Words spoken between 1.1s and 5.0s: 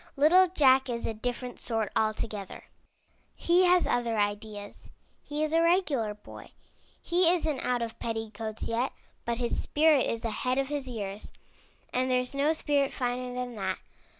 different sort altogether. He has other ideas.